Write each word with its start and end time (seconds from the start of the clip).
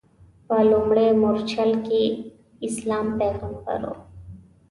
په 0.47 0.57
لومړۍ 0.71 1.09
مورچله 1.21 1.77
کې 1.87 2.03
اسلام 2.67 3.07
پیغمبر 3.19 3.79
و. 3.89 3.93